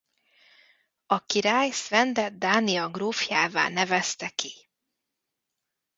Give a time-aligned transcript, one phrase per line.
[1.05, 4.53] A király Svendet Dánia grófjává nevezte ki.